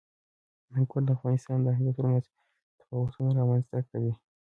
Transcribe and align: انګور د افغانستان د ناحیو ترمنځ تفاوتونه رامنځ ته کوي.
انګور 0.75 1.01
د 1.05 1.09
افغانستان 1.15 1.57
د 1.61 1.65
ناحیو 1.65 1.95
ترمنځ 1.97 2.25
تفاوتونه 2.79 3.29
رامنځ 3.39 3.63
ته 3.71 3.79
کوي. 3.89 4.13